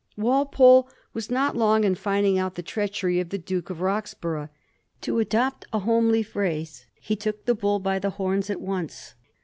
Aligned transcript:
Walpole 0.17 0.89
was 1.13 1.29
not 1.29 1.55
long 1.55 1.83
in 1.83 1.93
finding 1.93 2.39
out 2.39 2.55
the 2.55 2.63
treachery 2.63 3.19
of 3.19 3.29
the 3.29 3.37
Duke 3.37 3.69
of 3.69 3.81
Roxburgh. 3.81 4.49
To 5.01 5.19
adopt 5.19 5.65
a 5.71 5.77
homely 5.77 6.23
phrase, 6.23 6.87
he 6.95 7.15
^ 7.15 7.19
took 7.19 7.45
the 7.45 7.53
bull 7.53 7.77
by 7.77 7.99
the 7.99 8.09
horns' 8.09 8.49
at 8.49 8.61
once. 8.61 9.13